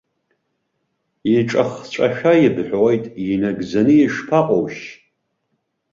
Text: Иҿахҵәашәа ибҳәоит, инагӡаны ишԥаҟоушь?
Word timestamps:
Иҿахҵәашәа 1.35 2.33
ибҳәоит, 2.45 3.05
инагӡаны 3.31 3.93
ишԥаҟоушь? 3.97 4.81